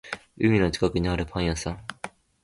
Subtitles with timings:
[0.35, 1.85] 海の近くにあるパン屋さん